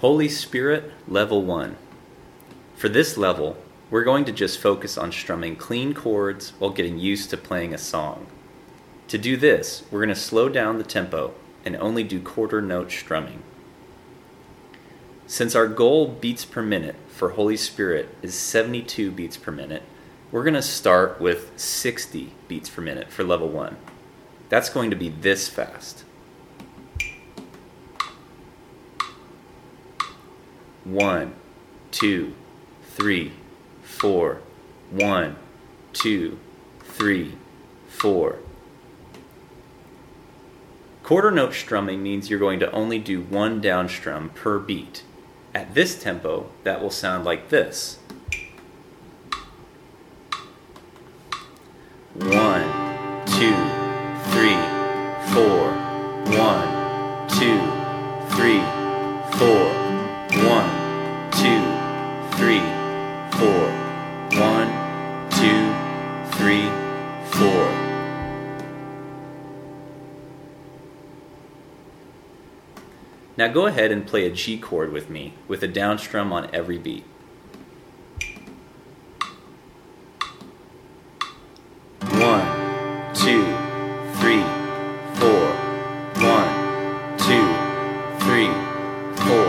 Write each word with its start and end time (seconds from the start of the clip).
Holy 0.00 0.28
Spirit, 0.28 0.92
level 1.08 1.42
1. 1.42 1.74
For 2.76 2.88
this 2.88 3.16
level, 3.16 3.56
we're 3.90 4.04
going 4.04 4.24
to 4.26 4.32
just 4.32 4.60
focus 4.60 4.96
on 4.96 5.10
strumming 5.10 5.56
clean 5.56 5.92
chords 5.92 6.52
while 6.60 6.70
getting 6.70 7.00
used 7.00 7.30
to 7.30 7.36
playing 7.36 7.74
a 7.74 7.78
song. 7.78 8.28
To 9.08 9.18
do 9.18 9.36
this, 9.36 9.82
we're 9.90 9.98
going 9.98 10.14
to 10.14 10.14
slow 10.14 10.48
down 10.48 10.78
the 10.78 10.84
tempo 10.84 11.34
and 11.64 11.74
only 11.74 12.04
do 12.04 12.20
quarter 12.20 12.62
note 12.62 12.92
strumming. 12.92 13.42
Since 15.26 15.56
our 15.56 15.66
goal 15.66 16.06
beats 16.06 16.44
per 16.44 16.62
minute 16.62 16.94
for 17.08 17.30
Holy 17.30 17.56
Spirit 17.56 18.08
is 18.22 18.38
72 18.38 19.10
beats 19.10 19.36
per 19.36 19.50
minute, 19.50 19.82
we're 20.30 20.44
going 20.44 20.54
to 20.54 20.62
start 20.62 21.20
with 21.20 21.50
60 21.56 22.34
beats 22.46 22.70
per 22.70 22.82
minute 22.82 23.10
for 23.10 23.24
level 23.24 23.48
1. 23.48 23.76
That's 24.48 24.70
going 24.70 24.90
to 24.90 24.96
be 24.96 25.08
this 25.08 25.48
fast. 25.48 26.04
One, 30.88 31.34
two, 31.90 32.34
three, 32.82 33.32
four. 33.82 34.40
One, 34.90 35.36
two, 35.92 36.38
three, 36.80 37.34
four. 37.88 38.38
Quarter 41.02 41.30
note 41.30 41.52
strumming 41.52 42.02
means 42.02 42.30
you're 42.30 42.38
going 42.38 42.58
to 42.60 42.72
only 42.72 42.98
do 42.98 43.20
one 43.20 43.60
down 43.60 43.90
strum 43.90 44.30
per 44.30 44.58
beat. 44.58 45.02
At 45.54 45.74
this 45.74 46.02
tempo, 46.02 46.48
that 46.64 46.80
will 46.80 46.90
sound 46.90 47.26
like 47.26 47.50
this. 47.50 47.98
One, 52.14 52.62
two, 53.26 53.54
three, 54.32 54.56
four. 55.34 55.87
Now 73.38 73.46
go 73.46 73.66
ahead 73.66 73.92
and 73.92 74.04
play 74.04 74.26
a 74.26 74.30
G 74.30 74.58
chord 74.58 74.90
with 74.90 75.08
me, 75.08 75.32
with 75.46 75.62
a 75.62 75.68
down 75.68 75.98
strum 75.98 76.32
on 76.32 76.50
every 76.52 76.76
beat. 76.76 77.04
One, 82.00 83.14
two, 83.14 83.44
three, 84.18 84.42
four. 85.20 85.46
One, 86.18 86.50
two, 87.16 87.46
three, 88.26 88.50
four. 89.22 89.46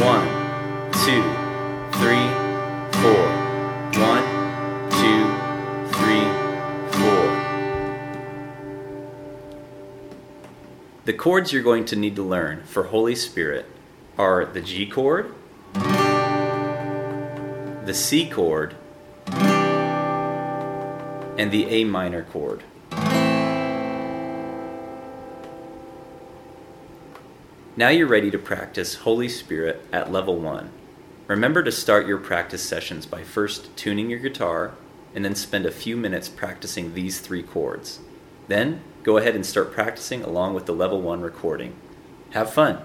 One, 0.00 0.28
two, 1.02 1.39
The 11.10 11.16
chords 11.16 11.52
you're 11.52 11.64
going 11.64 11.86
to 11.86 11.96
need 11.96 12.14
to 12.14 12.22
learn 12.22 12.62
for 12.62 12.84
Holy 12.84 13.16
Spirit 13.16 13.66
are 14.16 14.44
the 14.44 14.60
G 14.60 14.86
chord, 14.86 15.34
the 17.84 17.92
C 17.92 18.30
chord, 18.30 18.76
and 21.36 21.50
the 21.50 21.66
A 21.68 21.82
minor 21.82 22.22
chord. 22.22 22.62
Now 27.76 27.88
you're 27.88 28.06
ready 28.06 28.30
to 28.30 28.38
practice 28.38 28.94
Holy 28.94 29.28
Spirit 29.28 29.84
at 29.92 30.12
level 30.12 30.36
1. 30.36 30.70
Remember 31.26 31.64
to 31.64 31.72
start 31.72 32.06
your 32.06 32.18
practice 32.18 32.62
sessions 32.62 33.04
by 33.04 33.24
first 33.24 33.76
tuning 33.76 34.10
your 34.10 34.20
guitar 34.20 34.74
and 35.12 35.24
then 35.24 35.34
spend 35.34 35.66
a 35.66 35.72
few 35.72 35.96
minutes 35.96 36.28
practicing 36.28 36.94
these 36.94 37.18
three 37.18 37.42
chords. 37.42 37.98
Then 38.50 38.80
go 39.04 39.16
ahead 39.16 39.36
and 39.36 39.46
start 39.46 39.72
practicing 39.72 40.24
along 40.24 40.54
with 40.54 40.66
the 40.66 40.72
level 40.72 41.00
1 41.00 41.20
recording. 41.20 41.76
Have 42.30 42.52
fun! 42.52 42.80